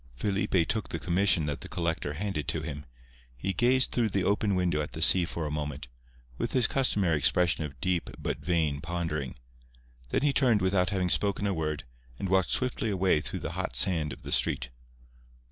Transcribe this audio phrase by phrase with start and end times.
[0.17, 2.87] Felipe took the commission that the collector handed to him.
[3.37, 5.89] He gazed through the open window at the sea for a moment,
[6.39, 9.35] with his customary expression of deep but vain pondering.
[10.09, 11.83] Then he turned without having spoken a word,
[12.17, 14.69] and walked swiftly away through the hot sand of the street.